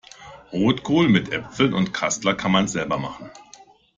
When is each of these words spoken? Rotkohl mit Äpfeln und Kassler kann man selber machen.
Rotkohl 0.51 1.09
mit 1.09 1.31
Äpfeln 1.31 1.75
und 1.75 1.93
Kassler 1.93 2.33
kann 2.33 2.51
man 2.51 2.67
selber 2.67 2.97
machen. 2.97 3.29